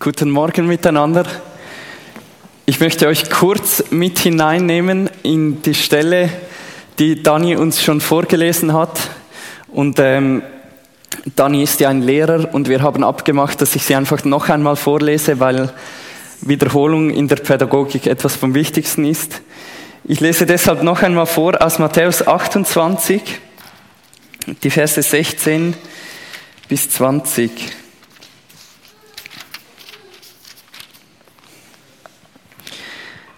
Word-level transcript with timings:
Guten 0.00 0.30
Morgen 0.30 0.66
miteinander. 0.66 1.24
Ich 2.66 2.80
möchte 2.80 3.06
euch 3.06 3.30
kurz 3.30 3.84
mit 3.90 4.18
hineinnehmen 4.18 5.08
in 5.22 5.62
die 5.62 5.74
Stelle, 5.74 6.30
die 6.98 7.22
Dani 7.22 7.56
uns 7.56 7.82
schon 7.82 8.00
vorgelesen 8.00 8.72
hat. 8.72 8.98
Und 9.68 9.98
ähm, 10.00 10.42
Dani 11.36 11.62
ist 11.62 11.80
ja 11.80 11.90
ein 11.90 12.02
Lehrer 12.02 12.52
und 12.52 12.68
wir 12.68 12.82
haben 12.82 13.04
abgemacht, 13.04 13.60
dass 13.60 13.76
ich 13.76 13.84
sie 13.84 13.94
einfach 13.94 14.24
noch 14.24 14.48
einmal 14.48 14.76
vorlese, 14.76 15.38
weil 15.38 15.72
Wiederholung 16.40 17.10
in 17.10 17.28
der 17.28 17.36
Pädagogik 17.36 18.06
etwas 18.06 18.36
vom 18.36 18.54
Wichtigsten 18.54 19.04
ist. 19.04 19.42
Ich 20.02 20.20
lese 20.20 20.44
deshalb 20.44 20.82
noch 20.82 21.02
einmal 21.02 21.26
vor 21.26 21.62
aus 21.62 21.78
Matthäus 21.78 22.26
28, 22.26 23.22
die 24.62 24.70
Verse 24.70 25.00
16 25.00 25.74
bis 26.68 26.90
20. 26.90 27.83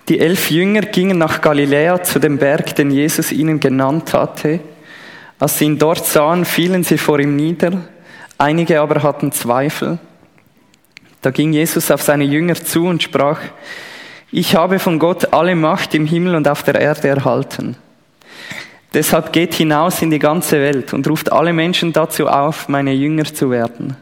Die 0.09 0.21
elf 0.21 0.53
Jünger 0.53 0.83
gingen 0.83 1.19
nach 1.19 1.41
Galiläa 1.41 2.01
zu 2.01 2.21
dem 2.21 2.39
Berg, 2.39 2.77
den 2.77 2.93
Jesus 2.93 3.33
ihnen 3.33 3.59
genannt 3.59 4.15
hatte. 4.15 4.61
Als 5.41 5.59
sie 5.59 5.65
ihn 5.65 5.79
dort 5.79 6.07
sahen, 6.07 6.45
fielen 6.45 6.85
sie 6.85 6.97
vor 6.97 7.19
ihm 7.19 7.35
nieder. 7.35 7.73
Einige 8.39 8.81
aber 8.81 9.03
hatten 9.03 9.33
Zweifel. 9.33 9.99
Da 11.23 11.31
ging 11.33 11.53
Jesus 11.53 11.91
auf 11.91 12.03
seine 12.03 12.23
Jünger 12.23 12.55
zu 12.55 12.87
und 12.87 13.03
sprach, 13.03 13.41
ich 14.31 14.55
habe 14.55 14.79
von 14.79 15.01
Gott 15.01 15.33
alle 15.33 15.57
Macht 15.57 15.93
im 15.95 16.07
Himmel 16.07 16.37
und 16.37 16.47
auf 16.47 16.63
der 16.63 16.81
Erde 16.81 17.09
erhalten. 17.09 17.77
Deshalb 18.95 19.33
geht 19.33 19.55
hinaus 19.55 20.03
in 20.03 20.11
die 20.11 20.21
ganze 20.21 20.61
Welt 20.61 20.95
und 20.95 21.09
ruft 21.09 21.33
alle 21.33 21.53
Menschen 21.53 21.93
dazu 21.93 22.29
auf, 22.29 22.69
meine 22.69 22.93
Jünger 22.93 23.25
zu 23.25 23.51
werden. 23.51 23.97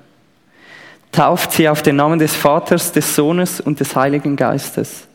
Tauft 1.12 1.52
sie 1.52 1.66
auf 1.66 1.80
den 1.80 1.96
Namen 1.96 2.18
des 2.18 2.34
Vaters, 2.34 2.92
des 2.92 3.16
Sohnes 3.16 3.60
und 3.60 3.80
des 3.80 3.96
Heiligen 3.96 4.36
Geistes 4.36 5.08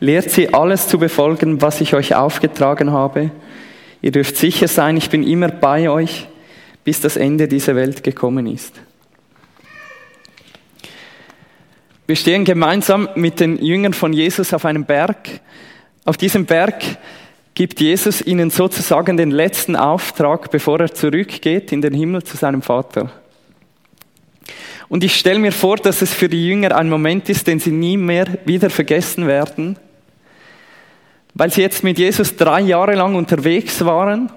Lehrt 0.00 0.30
sie 0.30 0.54
alles 0.54 0.88
zu 0.88 0.98
befolgen, 0.98 1.60
was 1.60 1.82
ich 1.82 1.94
euch 1.94 2.14
aufgetragen 2.14 2.90
habe. 2.90 3.30
Ihr 4.00 4.12
dürft 4.12 4.36
sicher 4.36 4.66
sein, 4.66 4.96
ich 4.96 5.10
bin 5.10 5.22
immer 5.22 5.48
bei 5.48 5.90
euch, 5.90 6.26
bis 6.84 7.02
das 7.02 7.18
Ende 7.18 7.46
dieser 7.46 7.76
Welt 7.76 8.02
gekommen 8.02 8.46
ist. 8.46 8.80
Wir 12.06 12.16
stehen 12.16 12.46
gemeinsam 12.46 13.10
mit 13.14 13.40
den 13.40 13.62
Jüngern 13.62 13.92
von 13.92 14.14
Jesus 14.14 14.54
auf 14.54 14.64
einem 14.64 14.86
Berg. 14.86 15.28
Auf 16.06 16.16
diesem 16.16 16.46
Berg 16.46 16.82
gibt 17.54 17.78
Jesus 17.78 18.22
ihnen 18.22 18.48
sozusagen 18.48 19.18
den 19.18 19.30
letzten 19.30 19.76
Auftrag, 19.76 20.50
bevor 20.50 20.80
er 20.80 20.94
zurückgeht 20.94 21.72
in 21.72 21.82
den 21.82 21.92
Himmel 21.92 22.22
zu 22.22 22.38
seinem 22.38 22.62
Vater. 22.62 23.12
Und 24.88 25.04
ich 25.04 25.14
stelle 25.14 25.38
mir 25.38 25.52
vor, 25.52 25.76
dass 25.76 26.00
es 26.00 26.12
für 26.12 26.30
die 26.30 26.48
Jünger 26.48 26.74
ein 26.74 26.88
Moment 26.88 27.28
ist, 27.28 27.46
den 27.46 27.60
sie 27.60 27.70
nie 27.70 27.98
mehr 27.98 28.26
wieder 28.46 28.70
vergessen 28.70 29.28
werden 29.28 29.76
weil 31.40 31.50
sie 31.50 31.62
jetzt 31.62 31.82
mit 31.84 31.98
Jesus 31.98 32.36
drei 32.36 32.60
Jahre 32.60 32.94
lang 32.94 33.14
unterwegs 33.14 33.82
waren, 33.86 34.30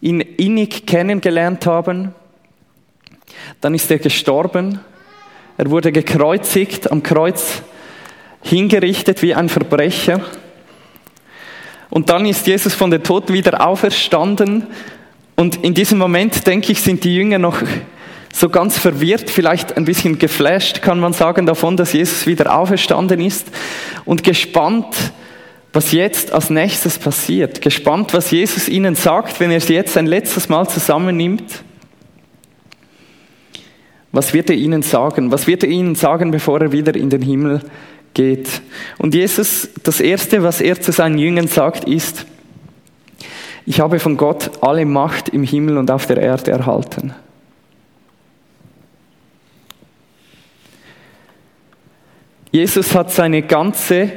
ihn 0.00 0.22
innig 0.22 0.86
kennengelernt 0.86 1.66
haben. 1.66 2.14
Dann 3.60 3.74
ist 3.74 3.90
er 3.90 3.98
gestorben. 3.98 4.80
Er 5.58 5.70
wurde 5.70 5.92
gekreuzigt, 5.92 6.90
am 6.90 7.02
Kreuz 7.02 7.60
hingerichtet 8.42 9.20
wie 9.20 9.34
ein 9.34 9.50
Verbrecher. 9.50 10.22
Und 11.90 12.08
dann 12.08 12.24
ist 12.24 12.46
Jesus 12.46 12.72
von 12.72 12.90
den 12.90 13.02
Toten 13.02 13.34
wieder 13.34 13.66
auferstanden. 13.66 14.66
Und 15.36 15.56
in 15.62 15.74
diesem 15.74 15.98
Moment, 15.98 16.46
denke 16.46 16.72
ich, 16.72 16.80
sind 16.80 17.04
die 17.04 17.14
Jünger 17.16 17.38
noch 17.38 17.58
so 18.32 18.48
ganz 18.48 18.78
verwirrt, 18.78 19.28
vielleicht 19.28 19.76
ein 19.76 19.84
bisschen 19.84 20.18
geflasht, 20.18 20.80
kann 20.80 21.00
man 21.00 21.12
sagen, 21.12 21.44
davon, 21.44 21.76
dass 21.76 21.92
Jesus 21.92 22.26
wieder 22.26 22.58
auferstanden 22.58 23.20
ist 23.20 23.48
und 24.06 24.24
gespannt, 24.24 25.12
was 25.72 25.92
jetzt 25.92 26.32
als 26.32 26.50
nächstes 26.50 26.98
passiert. 26.98 27.60
Gespannt, 27.60 28.12
was 28.12 28.30
Jesus 28.30 28.68
ihnen 28.68 28.94
sagt, 28.94 29.38
wenn 29.38 29.50
er 29.50 29.60
sie 29.60 29.74
jetzt 29.74 29.96
ein 29.96 30.06
letztes 30.06 30.48
Mal 30.48 30.68
zusammennimmt. 30.68 31.62
Was 34.12 34.34
wird 34.34 34.50
er 34.50 34.56
ihnen 34.56 34.82
sagen? 34.82 35.30
Was 35.30 35.46
wird 35.46 35.62
er 35.62 35.68
ihnen 35.68 35.94
sagen, 35.94 36.32
bevor 36.32 36.60
er 36.60 36.72
wieder 36.72 36.96
in 36.96 37.10
den 37.10 37.22
Himmel 37.22 37.60
geht? 38.14 38.62
Und 38.98 39.14
Jesus, 39.14 39.68
das 39.84 40.00
Erste, 40.00 40.42
was 40.42 40.60
er 40.60 40.80
zu 40.80 40.90
seinen 40.90 41.18
Jüngern 41.18 41.46
sagt, 41.46 41.84
ist, 41.84 42.26
ich 43.66 43.78
habe 43.78 44.00
von 44.00 44.16
Gott 44.16 44.50
alle 44.62 44.84
Macht 44.84 45.28
im 45.28 45.44
Himmel 45.44 45.78
und 45.78 45.90
auf 45.92 46.06
der 46.06 46.16
Erde 46.16 46.50
erhalten. 46.50 47.14
Jesus 52.50 52.96
hat 52.96 53.12
seine 53.12 53.42
ganze 53.42 54.10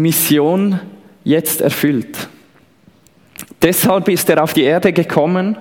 Mission 0.00 0.80
jetzt 1.24 1.60
erfüllt. 1.60 2.28
Deshalb 3.62 4.08
ist 4.08 4.28
er 4.30 4.42
auf 4.42 4.54
die 4.54 4.62
Erde 4.62 4.92
gekommen, 4.92 5.56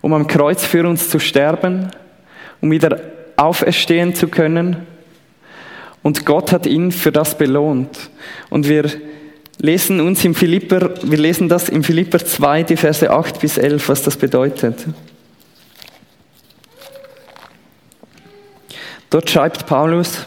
um 0.00 0.12
am 0.12 0.26
Kreuz 0.26 0.64
für 0.64 0.86
uns 0.86 1.08
zu 1.08 1.18
sterben, 1.18 1.90
um 2.60 2.70
wieder 2.70 3.00
auferstehen 3.36 4.14
zu 4.14 4.28
können. 4.28 4.86
Und 6.02 6.26
Gott 6.26 6.52
hat 6.52 6.66
ihn 6.66 6.92
für 6.92 7.12
das 7.12 7.38
belohnt. 7.38 8.10
Und 8.50 8.68
wir 8.68 8.90
lesen 9.58 10.00
uns 10.00 10.24
im 10.24 10.34
Philipper, 10.34 10.94
wir 11.02 11.18
lesen 11.18 11.48
das 11.48 11.68
im 11.68 11.84
Philipper 11.84 12.18
2, 12.18 12.64
die 12.64 12.76
Verse 12.76 13.08
8 13.08 13.40
bis 13.40 13.56
11, 13.56 13.88
was 13.88 14.02
das 14.02 14.16
bedeutet. 14.16 14.84
Dort 19.08 19.30
schreibt 19.30 19.66
Paulus, 19.66 20.26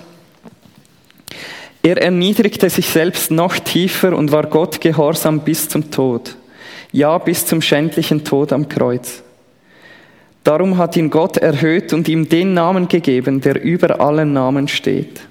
er 1.86 2.02
erniedrigte 2.02 2.68
sich 2.68 2.90
selbst 2.90 3.30
noch 3.30 3.60
tiefer 3.60 4.18
und 4.18 4.32
war 4.32 4.48
Gott 4.48 4.82
gehorsam 4.82 5.42
bis 5.42 5.70
zum 5.70 5.92
Tod, 5.92 6.36
ja 6.92 7.16
bis 7.20 7.46
zum 7.46 7.62
schändlichen 7.62 8.24
Tod 8.24 8.52
am 8.52 8.68
Kreuz. 8.68 9.22
Darum 10.44 10.80
hat 10.80 10.98
ihn 10.98 11.12
Gott 11.12 11.38
erhöht 11.38 11.94
und 11.94 12.08
ihm 12.08 12.28
den 12.28 12.56
Namen 12.56 12.88
gegeben, 12.88 13.40
der 13.40 13.62
über 13.62 14.02
allen 14.02 14.34
Namen 14.34 14.68
steht. 14.68 15.22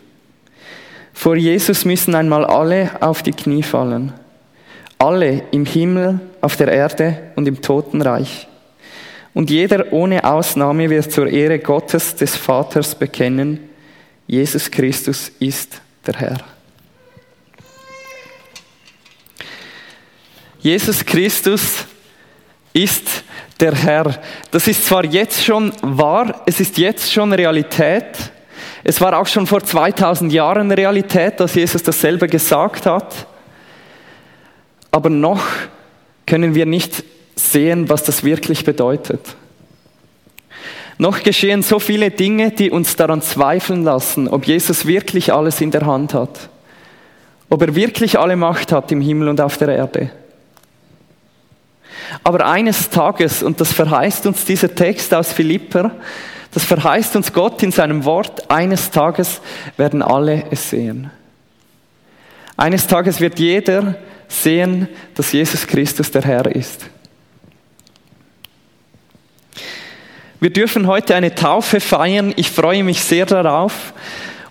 Vor 1.13 1.35
Jesus 1.35 1.85
müssen 1.85 2.15
einmal 2.15 2.45
alle 2.45 3.03
auf 3.03 3.25
die 3.25 3.33
Knie 3.33 3.65
fallen. 3.65 4.13
Alle 4.97 5.43
im 5.51 5.67
Himmel, 5.67 6.21
auf 6.41 6.57
der 6.57 6.69
Erde 6.69 7.33
und 7.35 7.49
im 7.49 7.63
Totenreich. 7.63 8.47
Und 9.33 9.51
jeder 9.51 9.93
ohne 9.93 10.23
Ausnahme 10.23 10.89
wird 10.89 11.11
zur 11.11 11.27
Ehre 11.27 11.59
Gottes 11.59 12.15
des 12.15 12.37
Vaters 12.37 12.95
bekennen, 12.95 13.59
Jesus 14.29 14.71
Christus 14.71 15.33
ist 15.41 15.81
der 16.07 16.15
Herr. 16.15 16.39
Jesus 20.61 21.05
Christus 21.05 21.85
ist 22.73 23.25
der 23.61 23.75
Herr. 23.75 24.19
Das 24.51 24.67
ist 24.67 24.87
zwar 24.87 25.05
jetzt 25.05 25.45
schon 25.45 25.73
wahr, 25.83 26.43
es 26.47 26.61
ist 26.61 26.79
jetzt 26.79 27.13
schon 27.13 27.33
Realität. 27.33 28.33
Es 28.83 29.01
war 29.01 29.19
auch 29.19 29.27
schon 29.27 29.47
vor 29.47 29.63
2000 29.63 30.33
Jahren 30.33 30.71
Realität, 30.71 31.41
dass 31.41 31.55
Jesus 31.55 31.83
dasselbe 31.83 32.29
gesagt 32.29 32.87
hat. 32.87 33.27
Aber 34.91 35.11
noch 35.11 35.43
können 36.27 36.55
wir 36.55 36.67
nicht 36.67 37.05
sehen, 37.35 37.89
was 37.89 38.05
das 38.05 38.25
wirklich 38.25 38.65
bedeutet. 38.65 39.21
Noch 40.99 41.23
geschehen 41.23 41.63
so 41.63 41.79
viele 41.79 42.11
Dinge, 42.11 42.51
die 42.53 42.71
uns 42.71 42.97
daran 42.97 43.21
zweifeln 43.21 43.83
lassen, 43.83 44.29
ob 44.29 44.47
Jesus 44.47 44.87
wirklich 44.87 45.33
alles 45.33 45.61
in 45.61 45.71
der 45.71 45.87
Hand 45.87 46.15
hat. 46.15 46.49
Ob 47.51 47.63
er 47.63 47.75
wirklich 47.75 48.19
alle 48.19 48.37
Macht 48.37 48.73
hat 48.73 48.93
im 48.93 49.01
Himmel 49.01 49.29
und 49.29 49.41
auf 49.41 49.59
der 49.59 49.69
Erde. 49.69 50.11
Aber 52.23 52.47
eines 52.47 52.91
Tages, 52.91 53.43
und 53.43 53.61
das 53.61 53.73
verheißt 53.73 54.27
uns 54.27 54.45
dieser 54.45 54.75
Text 54.75 55.13
aus 55.13 55.33
Philipper, 55.33 55.91
das 56.53 56.65
verheißt 56.65 57.17
uns 57.17 57.33
Gott 57.33 57.63
in 57.63 57.73
seinem 57.73 58.05
Wort, 58.05 58.49
eines 58.49 58.91
Tages 58.91 59.41
werden 59.77 60.03
alle 60.03 60.45
es 60.51 60.71
sehen. 60.71 61.11
Eines 62.57 62.87
Tages 62.87 63.21
wird 63.21 63.41
jeder 63.41 63.97
sehen, 64.29 64.89
dass 65.17 65.33
Jesus 65.33 65.67
Christus 65.67 66.11
der 66.13 66.23
Herr 66.23 66.47
ist. 66.47 66.89
Wir 70.45 70.53
dürfen 70.53 70.87
heute 70.87 71.15
eine 71.15 71.35
Taufe 71.35 71.81
feiern. 71.81 72.35
Ich 72.37 72.51
freue 72.51 72.85
mich 72.85 73.03
sehr 73.03 73.25
darauf. 73.25 73.95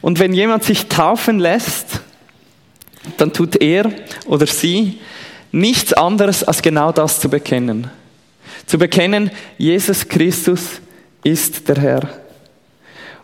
Und 0.01 0.17
wenn 0.17 0.33
jemand 0.33 0.63
sich 0.63 0.87
taufen 0.87 1.37
lässt, 1.37 2.01
dann 3.17 3.31
tut 3.31 3.61
er 3.61 3.91
oder 4.25 4.47
sie 4.47 4.99
nichts 5.51 5.93
anderes 5.93 6.43
als 6.43 6.63
genau 6.63 6.91
das 6.91 7.19
zu 7.19 7.29
bekennen. 7.29 7.91
Zu 8.65 8.79
bekennen, 8.79 9.29
Jesus 9.59 10.07
Christus 10.07 10.81
ist 11.23 11.67
der 11.67 11.77
Herr. 11.77 12.09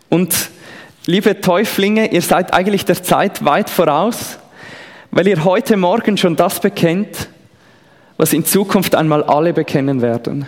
Und 0.08 0.32
liebe 1.06 1.40
Täuflinge, 1.40 2.12
ihr 2.12 2.22
seid 2.22 2.54
eigentlich 2.54 2.84
der 2.84 3.02
Zeit 3.02 3.44
weit 3.44 3.68
voraus, 3.68 4.38
weil 5.10 5.26
ihr 5.26 5.42
heute 5.42 5.76
Morgen 5.76 6.16
schon 6.16 6.36
das 6.36 6.60
bekennt, 6.60 7.30
was 8.16 8.32
in 8.32 8.44
Zukunft 8.44 8.94
einmal 8.94 9.24
alle 9.24 9.52
bekennen 9.52 10.02
werden 10.02 10.46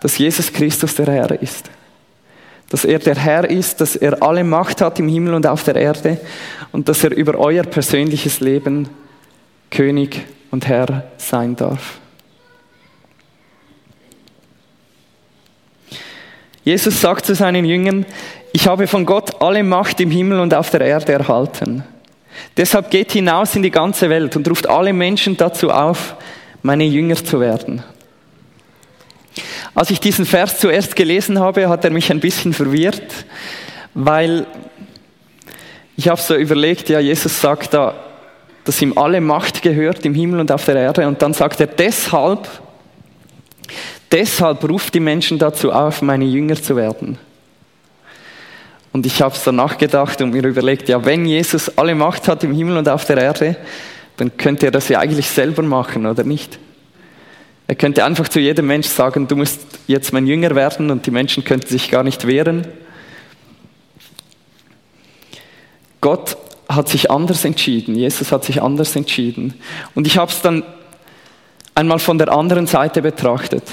dass 0.00 0.18
Jesus 0.18 0.52
Christus 0.52 0.94
der 0.94 1.06
Herr 1.06 1.42
ist. 1.42 1.70
dass 2.70 2.84
er 2.84 2.98
der 2.98 3.16
Herr 3.16 3.48
ist, 3.48 3.80
dass 3.80 3.96
er 3.96 4.22
alle 4.22 4.44
Macht 4.44 4.80
hat 4.80 4.98
im 4.98 5.08
Himmel 5.08 5.34
und 5.34 5.46
auf 5.46 5.64
der 5.64 5.76
Erde 5.76 6.20
und 6.70 6.88
dass 6.88 7.02
er 7.02 7.16
über 7.16 7.38
euer 7.38 7.62
persönliches 7.62 8.40
Leben 8.40 8.88
König 9.70 10.26
und 10.50 10.66
Herr 10.68 11.04
sein 11.16 11.56
darf. 11.56 11.98
Jesus 16.62 17.00
sagt 17.00 17.24
zu 17.24 17.34
seinen 17.34 17.64
Jüngern, 17.64 18.04
ich 18.52 18.66
habe 18.66 18.86
von 18.86 19.06
Gott 19.06 19.40
alle 19.40 19.62
Macht 19.62 20.00
im 20.00 20.10
Himmel 20.10 20.40
und 20.40 20.52
auf 20.52 20.68
der 20.70 20.82
Erde 20.82 21.12
erhalten. 21.12 21.84
Deshalb 22.56 22.90
geht 22.90 23.12
hinaus 23.12 23.56
in 23.56 23.62
die 23.62 23.70
ganze 23.70 24.10
Welt 24.10 24.36
und 24.36 24.48
ruft 24.48 24.68
alle 24.68 24.92
Menschen 24.92 25.36
dazu 25.36 25.70
auf, 25.70 26.16
meine 26.62 26.84
Jünger 26.84 27.16
zu 27.16 27.40
werden. 27.40 27.82
Als 29.78 29.90
ich 29.90 30.00
diesen 30.00 30.26
Vers 30.26 30.58
zuerst 30.58 30.96
gelesen 30.96 31.38
habe, 31.38 31.68
hat 31.68 31.84
er 31.84 31.92
mich 31.92 32.10
ein 32.10 32.18
bisschen 32.18 32.52
verwirrt, 32.52 33.24
weil 33.94 34.44
ich 35.96 36.08
habe 36.08 36.20
so 36.20 36.34
überlegt, 36.34 36.88
ja, 36.88 36.98
Jesus 36.98 37.40
sagt 37.40 37.74
da, 37.74 37.94
dass 38.64 38.82
ihm 38.82 38.98
alle 38.98 39.20
Macht 39.20 39.62
gehört 39.62 40.04
im 40.04 40.14
Himmel 40.14 40.40
und 40.40 40.50
auf 40.50 40.64
der 40.64 40.74
Erde 40.74 41.06
und 41.06 41.22
dann 41.22 41.32
sagt 41.32 41.60
er 41.60 41.68
deshalb, 41.68 42.48
deshalb 44.10 44.68
ruft 44.68 44.94
die 44.94 45.00
Menschen 45.00 45.38
dazu 45.38 45.70
auf, 45.70 46.02
meine 46.02 46.24
Jünger 46.24 46.60
zu 46.60 46.74
werden. 46.74 47.16
Und 48.92 49.06
ich 49.06 49.22
habe 49.22 49.36
so 49.36 49.52
nachgedacht 49.52 50.20
und 50.20 50.30
mir 50.30 50.42
überlegt, 50.42 50.88
ja, 50.88 51.04
wenn 51.04 51.24
Jesus 51.24 51.78
alle 51.78 51.94
Macht 51.94 52.26
hat 52.26 52.42
im 52.42 52.52
Himmel 52.52 52.78
und 52.78 52.88
auf 52.88 53.04
der 53.04 53.18
Erde, 53.18 53.54
dann 54.16 54.36
könnte 54.36 54.66
er 54.66 54.72
das 54.72 54.88
ja 54.88 54.98
eigentlich 54.98 55.28
selber 55.28 55.62
machen, 55.62 56.04
oder 56.04 56.24
nicht? 56.24 56.58
Er 57.68 57.74
könnte 57.74 58.02
einfach 58.02 58.28
zu 58.28 58.40
jedem 58.40 58.66
Mensch 58.66 58.88
sagen, 58.88 59.28
du 59.28 59.36
musst 59.36 59.67
jetzt 59.88 60.12
mein 60.12 60.26
Jünger 60.26 60.54
werden 60.54 60.90
und 60.90 61.06
die 61.06 61.10
Menschen 61.10 61.42
könnten 61.42 61.66
sich 61.66 61.90
gar 61.90 62.04
nicht 62.04 62.26
wehren. 62.26 62.68
Gott 66.00 66.36
hat 66.68 66.88
sich 66.88 67.10
anders 67.10 67.44
entschieden, 67.44 67.96
Jesus 67.96 68.30
hat 68.30 68.44
sich 68.44 68.62
anders 68.62 68.94
entschieden. 68.94 69.54
Und 69.94 70.06
ich 70.06 70.18
habe 70.18 70.30
es 70.30 70.42
dann 70.42 70.62
einmal 71.74 71.98
von 71.98 72.18
der 72.18 72.30
anderen 72.30 72.66
Seite 72.66 73.02
betrachtet. 73.02 73.64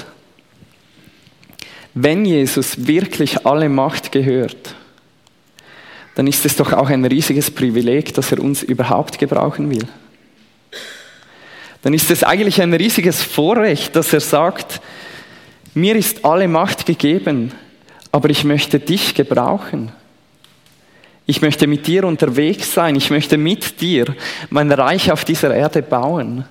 Wenn 1.92 2.24
Jesus 2.24 2.86
wirklich 2.86 3.46
alle 3.46 3.68
Macht 3.68 4.12
gehört, 4.12 4.74
dann 6.14 6.26
ist 6.26 6.46
es 6.46 6.56
doch 6.56 6.72
auch 6.72 6.88
ein 6.88 7.04
riesiges 7.04 7.50
Privileg, 7.50 8.14
dass 8.14 8.32
er 8.32 8.40
uns 8.40 8.62
überhaupt 8.62 9.18
gebrauchen 9.18 9.70
will. 9.70 9.86
Dann 11.82 11.92
ist 11.92 12.10
es 12.10 12.24
eigentlich 12.24 12.60
ein 12.62 12.72
riesiges 12.72 13.22
Vorrecht, 13.22 13.94
dass 13.94 14.12
er 14.12 14.20
sagt, 14.20 14.80
mir 15.76 15.94
ist 15.94 16.24
alle 16.24 16.48
Macht 16.48 16.86
gegeben, 16.86 17.52
aber 18.10 18.30
ich 18.30 18.44
möchte 18.44 18.80
dich 18.80 19.14
gebrauchen. 19.14 19.92
Ich 21.26 21.42
möchte 21.42 21.66
mit 21.66 21.86
dir 21.86 22.04
unterwegs 22.04 22.72
sein, 22.72 22.96
ich 22.96 23.10
möchte 23.10 23.36
mit 23.36 23.80
dir 23.82 24.06
mein 24.48 24.72
Reich 24.72 25.12
auf 25.12 25.24
dieser 25.26 25.54
Erde 25.54 25.82
bauen. 25.82 26.46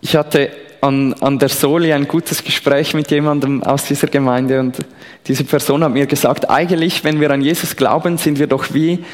Ich 0.00 0.16
hatte 0.16 0.50
an, 0.80 1.14
an 1.14 1.38
der 1.38 1.48
Soli 1.48 1.92
ein 1.92 2.08
gutes 2.08 2.42
Gespräch 2.42 2.94
mit 2.94 3.12
jemandem 3.12 3.62
aus 3.62 3.84
dieser 3.84 4.08
Gemeinde 4.08 4.58
und 4.58 4.78
diese 5.28 5.44
Person 5.44 5.84
hat 5.84 5.92
mir 5.92 6.06
gesagt, 6.06 6.50
eigentlich, 6.50 7.04
wenn 7.04 7.20
wir 7.20 7.30
an 7.30 7.42
Jesus 7.42 7.76
glauben, 7.76 8.18
sind 8.18 8.40
wir 8.40 8.48
doch 8.48 8.74
wie, 8.74 9.04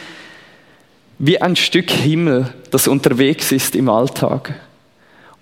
wie 1.18 1.40
ein 1.40 1.54
Stück 1.54 1.90
Himmel, 1.90 2.54
das 2.70 2.88
unterwegs 2.88 3.52
ist 3.52 3.76
im 3.76 3.90
Alltag. 3.90 4.54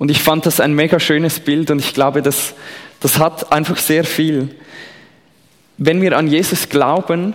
Und 0.01 0.11
ich 0.11 0.23
fand 0.23 0.47
das 0.47 0.61
ein 0.61 0.73
mega 0.73 0.99
schönes 0.99 1.41
Bild 1.41 1.71
und 1.71 1.79
ich 1.79 1.93
glaube, 1.93 2.23
das, 2.23 2.55
das 3.01 3.19
hat 3.19 3.53
einfach 3.53 3.77
sehr 3.77 4.03
viel. 4.03 4.49
Wenn 5.77 6.01
wir 6.01 6.17
an 6.17 6.27
Jesus 6.27 6.71
glauben, 6.71 7.35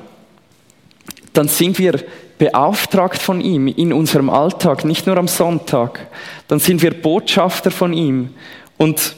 dann 1.33 1.47
sind 1.47 1.77
wir 1.77 2.03
beauftragt 2.39 3.21
von 3.21 3.39
ihm 3.39 3.67
in 3.67 3.93
unserem 3.93 4.31
Alltag, 4.31 4.83
nicht 4.83 5.05
nur 5.05 5.15
am 5.17 5.27
Sonntag. 5.27 6.07
Dann 6.47 6.57
sind 6.57 6.81
wir 6.81 6.99
Botschafter 6.99 7.69
von 7.69 7.93
ihm. 7.93 8.31
Und 8.77 9.13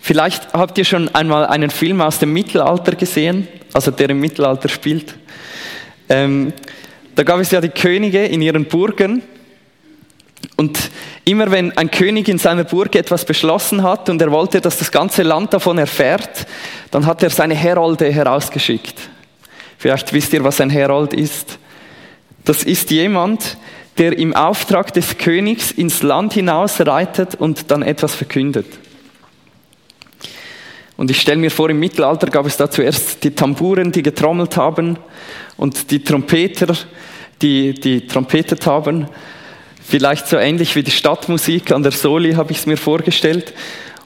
vielleicht 0.00 0.52
habt 0.52 0.78
ihr 0.78 0.84
schon 0.84 1.12
einmal 1.16 1.46
einen 1.46 1.70
Film 1.70 2.00
aus 2.00 2.20
dem 2.20 2.32
Mittelalter 2.32 2.92
gesehen, 2.92 3.48
also 3.72 3.90
der 3.90 4.10
im 4.10 4.20
Mittelalter 4.20 4.68
spielt. 4.68 5.16
Ähm, 6.08 6.52
da 7.16 7.24
gab 7.24 7.40
es 7.40 7.50
ja 7.50 7.60
die 7.60 7.70
Könige 7.70 8.24
in 8.24 8.40
ihren 8.40 8.66
Burgen. 8.66 9.22
Und 10.56 10.90
immer 11.24 11.50
wenn 11.50 11.76
ein 11.76 11.90
König 11.90 12.28
in 12.28 12.38
seiner 12.38 12.64
Burg 12.64 12.94
etwas 12.96 13.26
beschlossen 13.26 13.82
hat 13.82 14.08
und 14.08 14.20
er 14.22 14.30
wollte, 14.30 14.60
dass 14.60 14.78
das 14.78 14.90
ganze 14.90 15.22
Land 15.22 15.52
davon 15.52 15.76
erfährt, 15.76 16.46
dann 16.90 17.04
hat 17.04 17.22
er 17.22 17.30
seine 17.30 17.54
Herolde 17.54 18.10
herausgeschickt. 18.10 18.94
Vielleicht 19.76 20.12
wisst 20.14 20.32
ihr, 20.32 20.42
was 20.42 20.60
ein 20.60 20.70
Herold 20.70 21.12
ist. 21.12 21.58
Das 22.44 22.62
ist 22.62 22.90
jemand, 22.90 23.58
der 23.98 24.18
im 24.18 24.34
Auftrag 24.34 24.94
des 24.94 25.18
Königs 25.18 25.70
ins 25.70 26.02
Land 26.02 26.32
hinaus 26.32 26.80
reitet 26.80 27.34
und 27.34 27.70
dann 27.70 27.82
etwas 27.82 28.14
verkündet. 28.14 28.66
Und 30.96 31.10
ich 31.10 31.20
stelle 31.20 31.38
mir 31.38 31.50
vor, 31.50 31.68
im 31.68 31.78
Mittelalter 31.78 32.28
gab 32.28 32.46
es 32.46 32.56
da 32.56 32.70
zuerst 32.70 33.22
die 33.22 33.32
Tamburen, 33.32 33.92
die 33.92 34.02
getrommelt 34.02 34.56
haben 34.56 34.98
und 35.58 35.90
die 35.90 36.02
Trompeter, 36.02 36.74
die, 37.42 37.74
die 37.74 38.06
trompetet 38.06 38.66
haben. 38.66 39.06
Vielleicht 39.88 40.26
so 40.26 40.36
ähnlich 40.36 40.74
wie 40.74 40.82
die 40.82 40.90
Stadtmusik 40.90 41.70
an 41.70 41.84
der 41.84 41.92
Soli 41.92 42.32
habe 42.32 42.50
ich 42.50 42.58
es 42.58 42.66
mir 42.66 42.76
vorgestellt. 42.76 43.54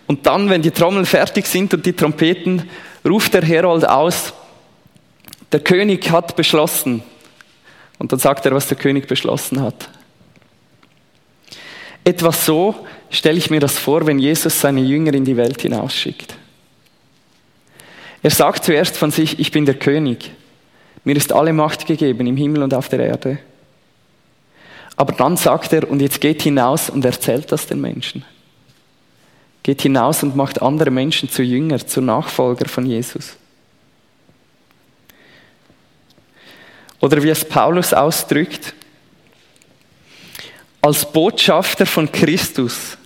Und 0.07 0.27
dann, 0.27 0.51
wenn 0.51 0.61
die 0.61 0.73
Trommeln 0.73 1.07
fertig 1.07 1.47
sind 1.47 1.73
und 1.73 1.87
die 1.87 1.95
Trompeten, 1.95 2.69
ruft 3.03 3.33
der 3.33 3.43
Herold 3.43 3.89
aus, 3.89 4.35
der 5.53 5.61
König 5.61 6.11
hat 6.11 6.37
beschlossen, 6.37 7.03
und 7.99 8.13
dann 8.13 8.19
sagt 8.19 8.45
er, 8.45 8.53
was 8.53 8.67
der 8.67 8.77
König 8.77 9.09
beschlossen 9.09 9.63
hat. 9.63 9.89
Etwas 12.05 12.45
so 12.45 12.75
stelle 13.09 13.39
ich 13.39 13.49
mir 13.49 13.61
das 13.61 13.79
vor, 13.79 14.07
wenn 14.07 14.19
Jesus 14.19 14.61
seine 14.61 14.81
Jünger 14.81 15.15
in 15.15 15.25
die 15.25 15.37
Welt 15.37 15.63
hinausschickt. 15.63 16.35
Er 18.23 18.31
sagt 18.31 18.65
zuerst 18.65 18.99
von 18.99 19.11
sich, 19.11 19.39
ich 19.39 19.51
bin 19.51 19.65
der 19.65 19.77
König. 19.77 20.31
Mir 21.05 21.17
ist 21.17 21.33
alle 21.33 21.55
Macht 21.55 21.87
gegeben 21.87 22.27
im 22.27 22.37
Himmel 22.37 22.63
und 22.63 22.75
auf 22.75 22.91
der 22.91 23.01
Erde. 23.01 23.39
Aber 25.01 25.15
dann 25.15 25.39
sagt 25.39 25.73
er, 25.73 25.91
und 25.91 26.03
jetzt 26.03 26.21
geht 26.21 26.43
hinaus 26.43 26.91
und 26.91 27.03
erzählt 27.07 27.51
das 27.51 27.67
den 27.67 27.81
Menschen. 27.81 28.23
Geht 29.63 29.81
hinaus 29.81 30.23
und 30.23 30.37
macht 30.37 30.61
andere 30.61 30.91
Menschen 30.91 31.31
zu 31.31 31.43
Jünger, 31.43 31.79
zu 31.87 32.03
Nachfolger 32.03 32.69
von 32.69 32.85
Jesus. 32.85 33.39
Oder 37.01 37.23
wie 37.23 37.31
es 37.31 37.47
Paulus 37.47 37.95
ausdrückt, 37.95 38.75
als 40.83 41.11
Botschafter 41.11 41.87
von 41.87 42.13
Christus 42.13 42.99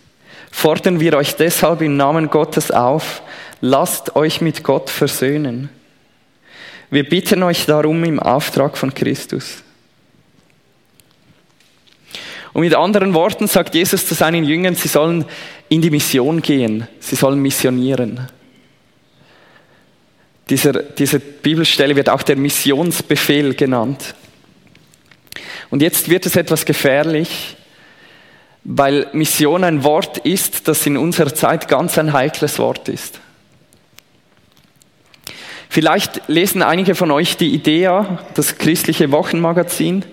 fordern 0.50 0.98
wir 0.98 1.16
euch 1.16 1.36
deshalb 1.36 1.80
im 1.80 1.96
Namen 1.96 2.28
Gottes 2.28 2.72
auf, 2.72 3.22
lasst 3.60 4.16
euch 4.16 4.40
mit 4.40 4.64
Gott 4.64 4.90
versöhnen. 4.90 5.68
Wir 6.90 7.08
bitten 7.08 7.44
euch 7.44 7.66
darum 7.66 8.02
im 8.02 8.18
Auftrag 8.18 8.76
von 8.76 8.92
Christus. 8.92 9.63
Und 12.54 12.62
mit 12.62 12.74
anderen 12.74 13.14
Worten 13.14 13.48
sagt 13.48 13.74
Jesus 13.74 14.06
zu 14.06 14.14
seinen 14.14 14.44
Jüngern, 14.44 14.76
sie 14.76 14.88
sollen 14.88 15.24
in 15.68 15.82
die 15.82 15.90
Mission 15.90 16.40
gehen, 16.40 16.86
sie 17.00 17.16
sollen 17.16 17.40
missionieren. 17.40 18.28
Dieser, 20.48 20.72
diese 20.72 21.18
Bibelstelle 21.18 21.96
wird 21.96 22.08
auch 22.08 22.22
der 22.22 22.36
Missionsbefehl 22.36 23.54
genannt. 23.54 24.14
Und 25.70 25.82
jetzt 25.82 26.08
wird 26.08 26.26
es 26.26 26.36
etwas 26.36 26.64
gefährlich, 26.64 27.56
weil 28.62 29.08
Mission 29.12 29.64
ein 29.64 29.82
Wort 29.82 30.18
ist, 30.18 30.68
das 30.68 30.86
in 30.86 30.96
unserer 30.96 31.34
Zeit 31.34 31.66
ganz 31.66 31.98
ein 31.98 32.12
heikles 32.12 32.60
Wort 32.60 32.88
ist. 32.88 33.20
Vielleicht 35.68 36.28
lesen 36.28 36.62
einige 36.62 36.94
von 36.94 37.10
euch 37.10 37.36
die 37.36 37.52
IDEA, 37.52 38.24
das 38.34 38.58
christliche 38.58 39.10
Wochenmagazin. 39.10 40.04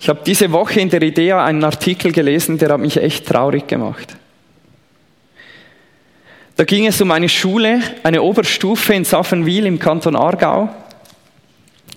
Ich 0.00 0.08
habe 0.08 0.20
diese 0.24 0.52
Woche 0.52 0.80
in 0.80 0.90
der 0.90 1.02
IDEA 1.02 1.44
einen 1.44 1.64
Artikel 1.64 2.12
gelesen, 2.12 2.58
der 2.58 2.70
hat 2.70 2.80
mich 2.80 2.96
echt 2.96 3.26
traurig 3.26 3.66
gemacht. 3.66 4.16
Da 6.56 6.64
ging 6.64 6.86
es 6.86 7.00
um 7.00 7.10
eine 7.10 7.28
Schule, 7.28 7.80
eine 8.04 8.22
Oberstufe 8.22 8.94
in 8.94 9.04
Saffenwil 9.04 9.66
im 9.66 9.78
Kanton 9.78 10.14
Aargau. 10.14 10.68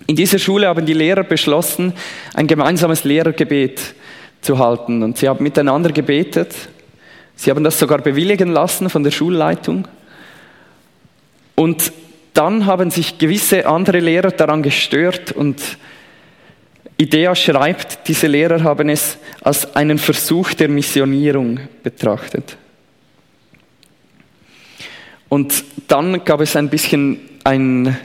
In 0.08 0.16
dieser 0.16 0.38
Schule 0.38 0.66
haben 0.66 0.84
die 0.84 0.94
Lehrer 0.94 1.22
beschlossen, 1.22 1.92
ein 2.34 2.46
gemeinsames 2.46 3.04
Lehrergebet 3.04 3.94
zu 4.40 4.58
halten. 4.58 5.02
Und 5.02 5.18
sie 5.18 5.28
haben 5.28 5.42
miteinander 5.42 5.92
gebetet. 5.92 6.54
Sie 7.36 7.50
haben 7.50 7.62
das 7.62 7.78
sogar 7.78 7.98
bewilligen 7.98 8.50
lassen 8.50 8.90
von 8.90 9.04
der 9.04 9.12
Schulleitung. 9.12 9.86
Und 11.54 11.92
dann 12.34 12.66
haben 12.66 12.90
sich 12.90 13.18
gewisse 13.18 13.66
andere 13.66 14.00
Lehrer 14.00 14.30
daran 14.30 14.62
gestört 14.62 15.32
und 15.32 15.60
Idea 17.00 17.34
schreibt, 17.36 18.08
diese 18.08 18.26
Lehrer 18.26 18.64
haben 18.64 18.88
es 18.88 19.18
als 19.40 19.76
einen 19.76 19.98
Versuch 19.98 20.52
der 20.54 20.68
Missionierung 20.68 21.60
betrachtet. 21.84 22.56
Und 25.28 25.64
dann 25.86 26.24
gab 26.24 26.40
es 26.40 26.56
ein 26.56 26.68
bisschen 26.68 27.20
ein, 27.44 27.96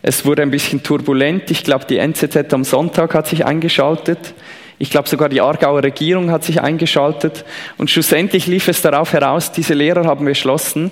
es 0.00 0.24
wurde 0.24 0.40
ein 0.40 0.50
bisschen 0.50 0.82
turbulent. 0.82 1.50
Ich 1.50 1.64
glaube, 1.64 1.84
die 1.84 1.98
NZZ 1.98 2.54
am 2.54 2.64
Sonntag 2.64 3.12
hat 3.12 3.26
sich 3.26 3.44
eingeschaltet. 3.44 4.34
Ich 4.78 4.90
glaube, 4.90 5.10
sogar 5.10 5.28
die 5.28 5.42
Aargauer 5.42 5.82
Regierung 5.82 6.30
hat 6.30 6.42
sich 6.42 6.62
eingeschaltet. 6.62 7.44
Und 7.76 7.90
schlussendlich 7.90 8.46
lief 8.46 8.68
es 8.68 8.80
darauf 8.80 9.12
heraus, 9.12 9.52
diese 9.52 9.74
Lehrer 9.74 10.06
haben 10.06 10.24
beschlossen, 10.24 10.90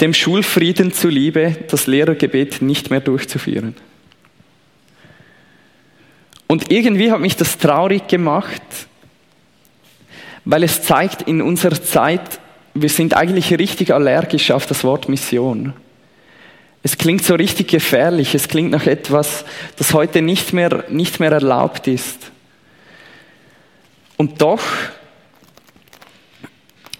dem 0.00 0.14
Schulfrieden 0.14 0.92
zuliebe 0.92 1.54
das 1.68 1.86
Lehrergebet 1.86 2.62
nicht 2.62 2.90
mehr 2.90 3.00
durchzuführen. 3.00 3.76
Und 6.52 6.70
irgendwie 6.70 7.10
hat 7.10 7.20
mich 7.20 7.34
das 7.34 7.56
traurig 7.56 8.08
gemacht, 8.08 8.60
weil 10.44 10.62
es 10.64 10.82
zeigt 10.82 11.22
in 11.22 11.40
unserer 11.40 11.82
Zeit, 11.82 12.40
wir 12.74 12.90
sind 12.90 13.16
eigentlich 13.16 13.58
richtig 13.58 13.94
allergisch 13.94 14.50
auf 14.50 14.66
das 14.66 14.84
Wort 14.84 15.08
Mission. 15.08 15.72
Es 16.82 16.98
klingt 16.98 17.24
so 17.24 17.36
richtig 17.36 17.68
gefährlich, 17.68 18.34
es 18.34 18.48
klingt 18.48 18.70
nach 18.70 18.86
etwas, 18.86 19.46
das 19.76 19.94
heute 19.94 20.20
nicht 20.20 20.52
mehr, 20.52 20.84
nicht 20.90 21.20
mehr 21.20 21.32
erlaubt 21.32 21.88
ist. 21.88 22.30
Und 24.18 24.42
doch, 24.42 24.62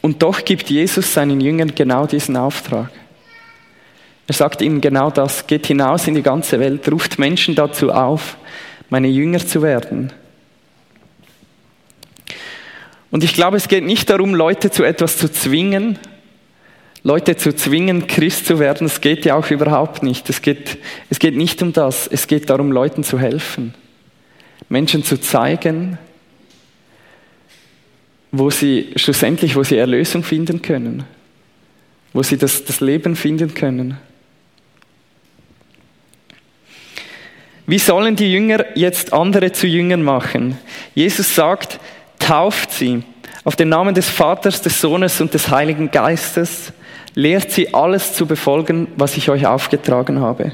und 0.00 0.22
doch 0.22 0.46
gibt 0.46 0.70
Jesus 0.70 1.12
seinen 1.12 1.42
Jüngern 1.42 1.74
genau 1.74 2.06
diesen 2.06 2.38
Auftrag. 2.38 2.90
Er 4.28 4.34
sagt 4.34 4.62
ihnen 4.62 4.80
genau 4.80 5.10
das, 5.10 5.46
geht 5.46 5.66
hinaus 5.66 6.08
in 6.08 6.14
die 6.14 6.22
ganze 6.22 6.58
Welt, 6.58 6.90
ruft 6.90 7.18
Menschen 7.18 7.54
dazu 7.54 7.92
auf, 7.92 8.38
meine 8.92 9.08
Jünger 9.08 9.38
zu 9.38 9.62
werden. 9.62 10.12
Und 13.10 13.24
ich 13.24 13.32
glaube, 13.32 13.56
es 13.56 13.68
geht 13.68 13.84
nicht 13.84 14.10
darum, 14.10 14.34
Leute 14.34 14.70
zu 14.70 14.84
etwas 14.84 15.16
zu 15.16 15.32
zwingen, 15.32 15.98
Leute 17.02 17.38
zu 17.38 17.56
zwingen, 17.56 18.06
Christ 18.06 18.44
zu 18.44 18.58
werden. 18.58 18.86
Es 18.86 19.00
geht 19.00 19.24
ja 19.24 19.34
auch 19.34 19.50
überhaupt 19.50 20.02
nicht. 20.02 20.28
Es 20.28 20.42
geht, 20.42 20.76
es 21.08 21.18
geht 21.18 21.34
nicht 21.34 21.62
um 21.62 21.72
das. 21.72 22.06
Es 22.06 22.26
geht 22.26 22.50
darum, 22.50 22.70
Leuten 22.70 23.02
zu 23.02 23.18
helfen, 23.18 23.72
Menschen 24.68 25.02
zu 25.02 25.18
zeigen, 25.18 25.96
wo 28.30 28.50
sie 28.50 28.92
schlussendlich, 28.96 29.56
wo 29.56 29.62
sie 29.62 29.78
Erlösung 29.78 30.22
finden 30.22 30.60
können, 30.60 31.04
wo 32.12 32.22
sie 32.22 32.36
das, 32.36 32.66
das 32.66 32.80
Leben 32.80 33.16
finden 33.16 33.54
können. 33.54 33.96
Wie 37.66 37.78
sollen 37.78 38.16
die 38.16 38.32
Jünger 38.32 38.64
jetzt 38.74 39.12
andere 39.12 39.52
zu 39.52 39.66
Jüngern 39.66 40.02
machen? 40.02 40.58
Jesus 40.94 41.34
sagt, 41.34 41.78
tauft 42.18 42.72
sie 42.72 43.02
auf 43.44 43.56
den 43.56 43.68
Namen 43.68 43.94
des 43.94 44.08
Vaters, 44.08 44.62
des 44.62 44.80
Sohnes 44.80 45.20
und 45.20 45.34
des 45.34 45.50
Heiligen 45.50 45.90
Geistes, 45.90 46.72
lehrt 47.14 47.50
sie 47.50 47.74
alles 47.74 48.14
zu 48.14 48.26
befolgen, 48.26 48.88
was 48.96 49.16
ich 49.16 49.28
euch 49.28 49.46
aufgetragen 49.46 50.20
habe. 50.20 50.52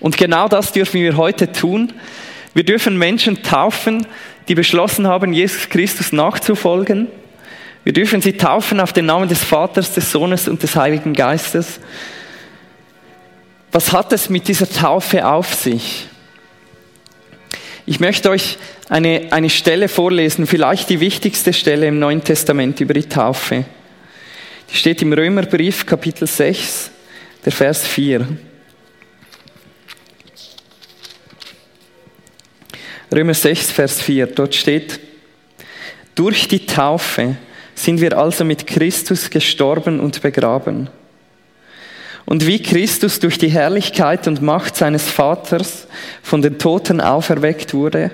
Und 0.00 0.16
genau 0.16 0.48
das 0.48 0.72
dürfen 0.72 1.00
wir 1.00 1.16
heute 1.16 1.50
tun. 1.50 1.92
Wir 2.54 2.64
dürfen 2.64 2.96
Menschen 2.96 3.42
taufen, 3.42 4.06
die 4.48 4.54
beschlossen 4.54 5.06
haben, 5.06 5.32
Jesus 5.32 5.68
Christus 5.68 6.12
nachzufolgen. 6.12 7.08
Wir 7.84 7.92
dürfen 7.92 8.20
sie 8.20 8.34
taufen 8.34 8.80
auf 8.80 8.92
den 8.92 9.06
Namen 9.06 9.28
des 9.28 9.42
Vaters, 9.44 9.92
des 9.92 10.10
Sohnes 10.10 10.48
und 10.48 10.62
des 10.62 10.76
Heiligen 10.76 11.12
Geistes. 11.12 11.80
Was 13.76 13.92
hat 13.92 14.10
es 14.14 14.30
mit 14.30 14.48
dieser 14.48 14.66
Taufe 14.66 15.26
auf 15.26 15.52
sich? 15.52 16.06
Ich 17.84 18.00
möchte 18.00 18.30
euch 18.30 18.56
eine, 18.88 19.26
eine 19.32 19.50
Stelle 19.50 19.88
vorlesen, 19.88 20.46
vielleicht 20.46 20.88
die 20.88 20.98
wichtigste 20.98 21.52
Stelle 21.52 21.86
im 21.86 21.98
Neuen 21.98 22.24
Testament 22.24 22.80
über 22.80 22.94
die 22.94 23.06
Taufe. 23.06 23.66
Die 24.70 24.76
steht 24.78 25.02
im 25.02 25.12
Römerbrief 25.12 25.84
Kapitel 25.84 26.26
6, 26.26 26.90
der 27.44 27.52
Vers 27.52 27.86
4. 27.86 28.26
Römer 33.14 33.34
6, 33.34 33.72
Vers 33.72 34.00
4, 34.00 34.26
dort 34.28 34.54
steht, 34.54 34.98
durch 36.14 36.48
die 36.48 36.64
Taufe 36.64 37.36
sind 37.74 38.00
wir 38.00 38.16
also 38.16 38.42
mit 38.42 38.66
Christus 38.66 39.28
gestorben 39.28 40.00
und 40.00 40.22
begraben. 40.22 40.88
Und 42.26 42.46
wie 42.46 42.60
Christus 42.60 43.20
durch 43.20 43.38
die 43.38 43.48
Herrlichkeit 43.48 44.26
und 44.26 44.42
Macht 44.42 44.76
seines 44.76 45.08
Vaters 45.08 45.86
von 46.22 46.42
den 46.42 46.58
Toten 46.58 47.00
auferweckt 47.00 47.72
wurde, 47.72 48.10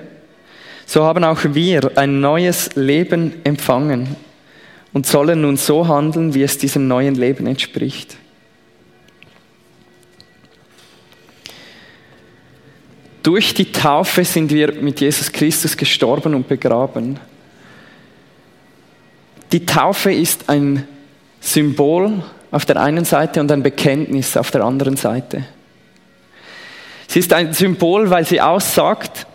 so 0.85 1.03
haben 1.03 1.23
auch 1.23 1.39
wir 1.43 1.97
ein 1.97 2.21
neues 2.21 2.75
Leben 2.75 3.33
empfangen 3.43 4.15
und 4.93 5.07
sollen 5.07 5.41
nun 5.41 5.57
so 5.57 5.87
handeln, 5.87 6.35
wie 6.35 6.43
es 6.43 6.59
diesem 6.59 6.87
neuen 6.87 7.15
Leben 7.15 7.47
entspricht. 7.47 8.15
Durch 13.23 13.53
die 13.53 13.71
Taufe 13.71 14.23
sind 14.25 14.51
wir 14.51 14.73
mit 14.73 14.99
Jesus 14.99 15.31
Christus 15.31 15.75
gestorben 15.75 16.35
und 16.35 16.47
begraben. 16.47 17.19
Die 19.51 19.65
Taufe 19.65 20.13
ist 20.13 20.49
ein 20.49 20.85
Symbol 21.39 22.21
auf 22.53 22.65
der 22.65 22.79
einen 22.79 23.03
Seite 23.03 23.41
und 23.41 23.51
ein 23.51 23.63
Bekenntnis 23.63 24.37
auf 24.37 24.51
der 24.51 24.63
anderen 24.63 24.95
Seite. 24.95 25.43
Sie 27.07 27.17
ist 27.17 27.33
ein 27.33 27.51
Symbol, 27.51 28.11
weil 28.11 28.25
sie 28.25 28.39
aussagt, 28.39 29.25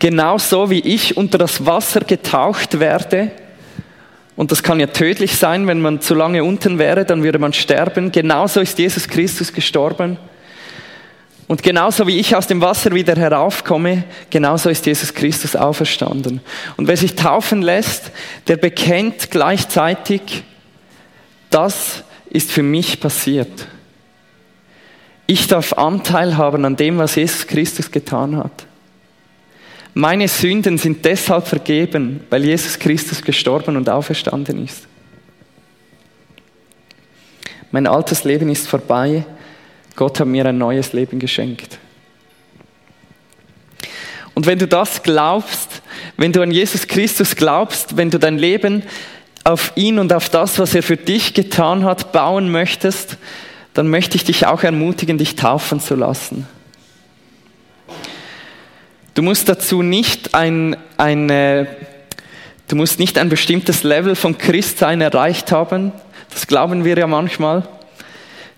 genauso 0.00 0.68
wie 0.68 0.80
ich 0.80 1.16
unter 1.16 1.38
das 1.38 1.64
Wasser 1.64 2.00
getaucht 2.00 2.80
werde, 2.80 3.30
und 4.34 4.50
das 4.50 4.64
kann 4.64 4.80
ja 4.80 4.88
tödlich 4.88 5.36
sein, 5.36 5.68
wenn 5.68 5.80
man 5.80 6.00
zu 6.00 6.14
lange 6.14 6.42
unten 6.42 6.78
wäre, 6.78 7.04
dann 7.04 7.22
würde 7.22 7.38
man 7.38 7.52
sterben. 7.52 8.10
Genauso 8.10 8.60
ist 8.60 8.78
Jesus 8.78 9.06
Christus 9.06 9.52
gestorben. 9.52 10.16
Und 11.46 11.62
genauso 11.62 12.06
wie 12.06 12.18
ich 12.18 12.34
aus 12.34 12.46
dem 12.46 12.62
Wasser 12.62 12.92
wieder 12.92 13.14
heraufkomme, 13.14 14.04
genauso 14.30 14.70
ist 14.70 14.86
Jesus 14.86 15.14
Christus 15.14 15.54
auferstanden. 15.54 16.40
Und 16.76 16.88
wer 16.88 16.96
sich 16.96 17.16
taufen 17.16 17.60
lässt, 17.60 18.10
der 18.48 18.56
bekennt 18.56 19.30
gleichzeitig, 19.30 20.42
das 21.50 22.04
ist 22.30 22.50
für 22.50 22.62
mich 22.62 23.00
passiert. 23.00 23.66
Ich 25.26 25.46
darf 25.46 25.72
Anteil 25.74 26.36
haben 26.36 26.64
an 26.64 26.76
dem, 26.76 26.98
was 26.98 27.14
Jesus 27.14 27.46
Christus 27.46 27.90
getan 27.90 28.36
hat. 28.36 28.66
Meine 29.94 30.28
Sünden 30.28 30.78
sind 30.78 31.04
deshalb 31.04 31.46
vergeben, 31.46 32.24
weil 32.30 32.44
Jesus 32.44 32.78
Christus 32.78 33.22
gestorben 33.22 33.76
und 33.76 33.88
auferstanden 33.88 34.64
ist. 34.64 34.86
Mein 37.72 37.86
altes 37.86 38.24
Leben 38.24 38.48
ist 38.48 38.68
vorbei. 38.68 39.24
Gott 39.96 40.18
hat 40.18 40.26
mir 40.26 40.46
ein 40.46 40.58
neues 40.58 40.92
Leben 40.92 41.18
geschenkt. 41.18 41.78
Und 44.34 44.46
wenn 44.46 44.58
du 44.58 44.66
das 44.66 45.02
glaubst, 45.02 45.82
wenn 46.16 46.32
du 46.32 46.40
an 46.40 46.50
Jesus 46.50 46.86
Christus 46.86 47.36
glaubst, 47.36 47.96
wenn 47.96 48.10
du 48.10 48.18
dein 48.18 48.38
Leben 48.38 48.82
auf 49.50 49.72
ihn 49.74 49.98
und 49.98 50.12
auf 50.12 50.28
das, 50.28 50.58
was 50.58 50.74
er 50.74 50.82
für 50.82 50.96
dich 50.96 51.34
getan 51.34 51.84
hat, 51.84 52.12
bauen 52.12 52.50
möchtest, 52.50 53.18
dann 53.74 53.88
möchte 53.88 54.16
ich 54.16 54.24
dich 54.24 54.46
auch 54.46 54.62
ermutigen, 54.62 55.18
dich 55.18 55.36
taufen 55.36 55.80
zu 55.80 55.94
lassen. 55.94 56.46
Du 59.14 59.22
musst 59.22 59.48
dazu 59.48 59.82
nicht 59.82 60.34
ein, 60.34 60.76
eine, 60.96 61.66
du 62.68 62.76
musst 62.76 62.98
nicht 62.98 63.18
ein 63.18 63.28
bestimmtes 63.28 63.82
Level 63.82 64.14
von 64.14 64.38
Christsein 64.38 65.00
erreicht 65.00 65.52
haben. 65.52 65.92
Das 66.30 66.46
glauben 66.46 66.84
wir 66.84 66.96
ja 66.96 67.06
manchmal. 67.06 67.66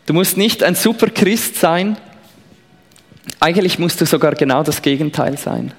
Du 0.06 0.14
musst 0.14 0.36
nicht 0.36 0.62
ein 0.62 0.74
super 0.74 1.08
Christ 1.08 1.56
sein. 1.56 1.96
Eigentlich 3.40 3.78
musst 3.78 4.00
du 4.00 4.06
sogar 4.06 4.34
genau 4.34 4.62
das 4.62 4.82
Gegenteil 4.82 5.38
sein. 5.38 5.72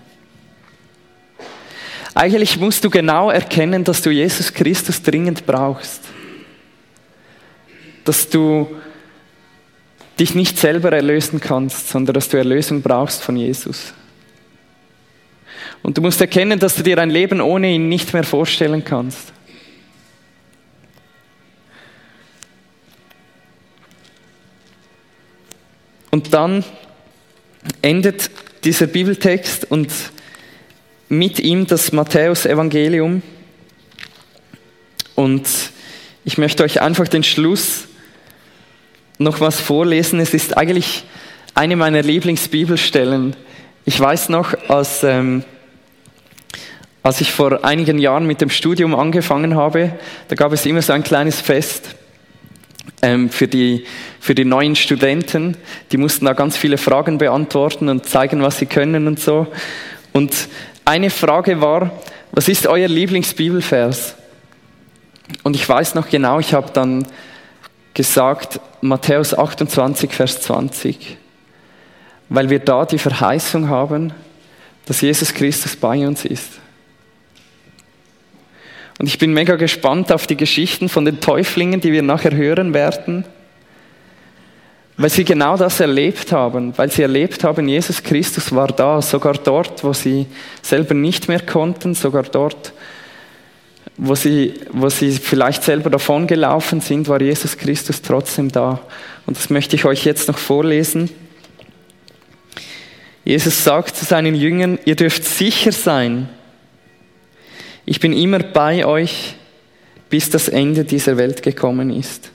Eigentlich 2.15 2.57
musst 2.59 2.83
du 2.83 2.89
genau 2.89 3.31
erkennen, 3.31 3.83
dass 3.83 4.01
du 4.01 4.11
Jesus 4.11 4.53
Christus 4.53 5.01
dringend 5.01 5.45
brauchst. 5.45 6.01
Dass 8.05 8.29
du 8.29 8.75
dich 10.19 10.35
nicht 10.35 10.59
selber 10.59 10.91
erlösen 10.91 11.39
kannst, 11.39 11.89
sondern 11.89 12.13
dass 12.13 12.29
du 12.29 12.37
Erlösung 12.37 12.81
brauchst 12.81 13.23
von 13.23 13.35
Jesus. 13.35 13.93
Und 15.81 15.97
du 15.97 16.01
musst 16.01 16.21
erkennen, 16.21 16.59
dass 16.59 16.75
du 16.75 16.83
dir 16.83 16.97
ein 16.99 17.09
Leben 17.09 17.41
ohne 17.41 17.73
ihn 17.73 17.89
nicht 17.89 18.13
mehr 18.13 18.23
vorstellen 18.23 18.85
kannst. 18.85 19.33
Und 26.11 26.31
dann 26.33 26.63
endet 27.81 28.29
dieser 28.63 28.85
Bibeltext 28.85 29.69
und 29.71 29.89
mit 31.17 31.39
ihm 31.39 31.67
das 31.67 31.91
Matthäus-Evangelium. 31.91 33.21
Und 35.15 35.47
ich 36.25 36.37
möchte 36.37 36.63
euch 36.63 36.81
einfach 36.81 37.07
den 37.07 37.23
Schluss 37.23 37.85
noch 39.19 39.39
was 39.39 39.59
vorlesen. 39.59 40.19
Es 40.19 40.33
ist 40.33 40.57
eigentlich 40.57 41.05
eine 41.53 41.75
meiner 41.75 42.01
Lieblingsbibelstellen. 42.01 43.35
Ich 43.85 43.99
weiß 43.99 44.29
noch, 44.29 44.53
als, 44.69 45.03
ähm, 45.03 45.43
als 47.03 47.21
ich 47.21 47.31
vor 47.31 47.63
einigen 47.63 47.99
Jahren 47.99 48.25
mit 48.25 48.41
dem 48.41 48.49
Studium 48.49 48.95
angefangen 48.95 49.55
habe, 49.55 49.91
da 50.29 50.35
gab 50.35 50.51
es 50.51 50.65
immer 50.65 50.81
so 50.81 50.93
ein 50.93 51.03
kleines 51.03 51.41
Fest 51.41 51.95
ähm, 53.01 53.29
für, 53.29 53.47
die, 53.47 53.85
für 54.19 54.33
die 54.33 54.45
neuen 54.45 54.75
Studenten. 54.75 55.57
Die 55.91 55.97
mussten 55.97 56.25
da 56.25 56.33
ganz 56.33 56.57
viele 56.57 56.77
Fragen 56.77 57.19
beantworten 57.19 57.89
und 57.89 58.07
zeigen, 58.07 58.41
was 58.41 58.57
sie 58.57 58.65
können 58.65 59.07
und 59.07 59.19
so. 59.19 59.47
Und 60.13 60.47
eine 60.85 61.09
Frage 61.09 61.61
war, 61.61 61.91
was 62.31 62.47
ist 62.47 62.67
euer 62.67 62.87
Lieblingsbibelvers? 62.87 64.15
Und 65.43 65.55
ich 65.55 65.67
weiß 65.67 65.95
noch 65.95 66.09
genau, 66.09 66.39
ich 66.39 66.53
habe 66.53 66.71
dann 66.71 67.07
gesagt, 67.93 68.59
Matthäus 68.81 69.33
28, 69.33 70.11
Vers 70.11 70.41
20, 70.41 71.17
weil 72.29 72.49
wir 72.49 72.59
da 72.59 72.85
die 72.85 72.97
Verheißung 72.97 73.69
haben, 73.69 74.13
dass 74.85 75.01
Jesus 75.01 75.33
Christus 75.33 75.75
bei 75.75 76.05
uns 76.05 76.25
ist. 76.25 76.59
Und 78.99 79.07
ich 79.07 79.17
bin 79.17 79.33
mega 79.33 79.55
gespannt 79.55 80.11
auf 80.11 80.27
die 80.27 80.37
Geschichten 80.37 80.89
von 80.89 81.05
den 81.05 81.19
Täuflingen, 81.19 81.81
die 81.81 81.91
wir 81.91 82.03
nachher 82.03 82.35
hören 82.35 82.73
werden, 82.73 83.25
weil 84.95 85.09
sie 85.09 85.25
genau 85.25 85.57
das 85.57 85.79
erlebt 85.79 86.31
haben, 86.31 86.77
weil 86.77 86.91
sie 86.91 87.01
erlebt 87.01 87.43
haben, 87.43 87.67
Jesus 87.67 88.03
Christus 88.03 88.53
war 88.53 88.67
da, 88.67 89.01
sogar 89.01 89.33
dort, 89.33 89.83
wo 89.83 89.93
sie 89.93 90.27
selber 90.61 90.93
nicht 90.93 91.27
mehr 91.27 91.39
konnten, 91.39 91.95
sogar 91.95 92.23
dort, 92.23 92.73
wo 93.97 94.15
sie, 94.15 94.53
wo 94.71 94.89
sie 94.89 95.11
vielleicht 95.11 95.63
selber 95.63 95.89
davongelaufen 95.89 96.81
sind, 96.81 97.07
war 97.07 97.21
Jesus 97.21 97.57
Christus 97.57 98.01
trotzdem 98.01 98.51
da. 98.51 98.81
Und 99.25 99.37
das 99.37 99.49
möchte 99.49 99.75
ich 99.75 99.85
euch 99.85 100.05
jetzt 100.05 100.27
noch 100.27 100.37
vorlesen. 100.37 101.09
Jesus 103.25 103.63
sagt 103.63 103.95
zu 103.95 104.05
seinen 104.05 104.35
Jüngern, 104.35 104.77
ihr 104.85 104.95
dürft 104.95 105.23
sicher 105.23 105.71
sein, 105.71 106.29
ich 107.85 107.99
bin 107.99 108.13
immer 108.13 108.39
bei 108.39 108.85
euch, 108.85 109.35
bis 110.09 110.29
das 110.29 110.47
Ende 110.47 110.85
dieser 110.85 111.17
Welt 111.17 111.43
gekommen 111.43 111.89
ist. 111.89 112.31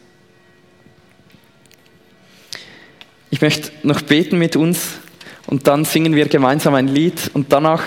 Ich 3.31 3.41
möchte 3.43 3.71
noch 3.83 4.01
beten 4.01 4.39
mit 4.39 4.57
uns 4.57 4.99
und 5.47 5.67
dann 5.67 5.85
singen 5.85 6.15
wir 6.15 6.29
gemeinsam 6.29 6.75
ein 6.75 6.89
Lied 6.89 7.31
und 7.35 7.53
danach 7.53 7.83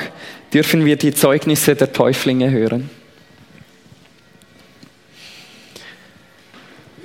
dürfen 0.54 0.86
wir 0.86 0.98
die 0.98 1.14
Zeugnisse 1.14 1.76
der 1.76 1.94
Täuflinge 1.94 2.52
hören. 2.52 2.90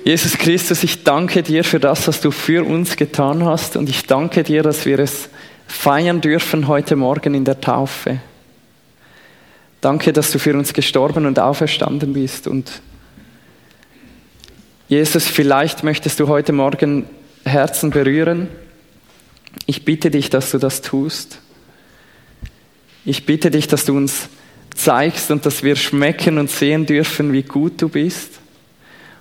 Jesus 0.03 0.37
Christus, 0.37 0.83
ich 0.83 1.03
danke 1.03 1.43
dir 1.43 1.63
für 1.63 1.79
das, 1.79 2.07
was 2.07 2.21
du 2.21 2.31
für 2.31 2.63
uns 2.63 2.95
getan 2.95 3.43
hast 3.43 3.75
und 3.75 3.89
ich 3.89 4.05
danke 4.05 4.43
dir, 4.43 4.63
dass 4.63 4.85
wir 4.85 4.99
es 4.99 5.29
feiern 5.67 6.21
dürfen 6.21 6.67
heute 6.67 6.95
Morgen 6.95 7.33
in 7.33 7.43
der 7.43 7.59
Taufe. 7.59 8.19
Danke, 9.81 10.13
dass 10.13 10.31
du 10.31 10.39
für 10.39 10.53
uns 10.53 10.73
gestorben 10.73 11.25
und 11.25 11.39
auferstanden 11.39 12.13
bist. 12.13 12.47
Und 12.47 12.81
Jesus, 14.87 15.27
vielleicht 15.27 15.83
möchtest 15.83 16.19
du 16.19 16.27
heute 16.29 16.53
Morgen 16.53 17.05
Herzen 17.47 17.89
berühren. 17.89 18.47
Ich 19.65 19.85
bitte 19.85 20.11
dich, 20.11 20.29
dass 20.29 20.51
du 20.51 20.57
das 20.57 20.81
tust. 20.81 21.39
Ich 23.05 23.25
bitte 23.25 23.51
dich, 23.51 23.67
dass 23.67 23.85
du 23.85 23.95
uns 23.95 24.29
zeigst 24.75 25.31
und 25.31 25.45
dass 25.45 25.63
wir 25.63 25.75
schmecken 25.75 26.37
und 26.37 26.49
sehen 26.49 26.85
dürfen, 26.85 27.33
wie 27.33 27.43
gut 27.43 27.81
du 27.81 27.89
bist. 27.89 28.33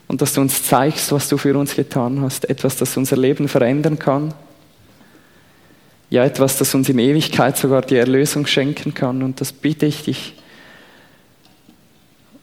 Und 0.09 0.23
dass 0.23 0.35
du 0.35 0.41
uns 0.41 0.63
zeigst, 0.63 1.11
was 1.13 1.29
du 1.29 1.37
für 1.37 1.57
uns 1.57 1.75
getan 1.75 2.21
hast. 2.21 2.49
Etwas, 2.49 2.77
das 2.77 2.97
unser 2.97 3.17
Leben 3.17 3.49
verändern 3.49 3.99
kann. 3.99 4.35
Ja, 6.11 6.25
etwas, 6.25 6.59
das 6.59 6.75
uns 6.75 6.89
in 6.89 6.99
Ewigkeit 6.99 7.57
sogar 7.57 7.83
die 7.83 7.97
Erlösung 7.97 8.47
schenken 8.47 8.95
kann. 8.95 9.23
Und 9.23 9.41
das 9.41 9.53
bitte 9.53 9.87
ich 9.87 10.05
dich 10.05 10.35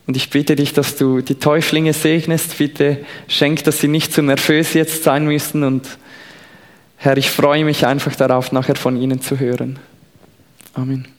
und 0.05 0.17
ich 0.17 0.29
bitte 0.29 0.55
dich, 0.55 0.73
dass 0.73 0.97
du 0.97 1.21
die 1.21 1.35
Täuflinge 1.35 1.93
segnest. 1.93 2.57
Bitte 2.57 3.05
schenk, 3.27 3.63
dass 3.63 3.79
sie 3.79 3.87
nicht 3.87 4.11
zu 4.11 4.21
nervös 4.21 4.73
jetzt 4.73 5.03
sein 5.03 5.25
müssen. 5.25 5.63
Und 5.63 5.97
Herr, 6.97 7.17
ich 7.17 7.29
freue 7.29 7.63
mich 7.63 7.85
einfach 7.85 8.15
darauf, 8.15 8.51
nachher 8.51 8.75
von 8.75 9.01
ihnen 9.01 9.21
zu 9.21 9.39
hören. 9.39 9.79
Amen. 10.73 11.12